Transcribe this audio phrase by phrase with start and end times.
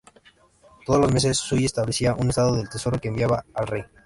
[0.83, 3.83] Todos los meses, Sully establecía un estado del Tesoro que enviaba al rey.